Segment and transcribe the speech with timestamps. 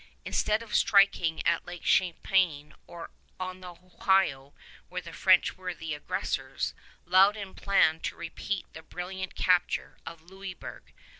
[0.25, 4.51] Instead of striking at Lake Champlain or on the Ohio,
[4.89, 6.73] where the French were aggressors,
[7.05, 10.91] Loudon planned to repeat the brilliant capture of Louisburg.